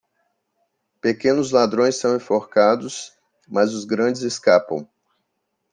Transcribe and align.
Pequenos 0.99 1.51
ladrões 1.51 1.95
são 1.97 2.15
enforcados, 2.15 3.13
mas 3.47 3.71
os 3.71 3.85
grandes 3.85 4.23
escapam. 4.23 4.89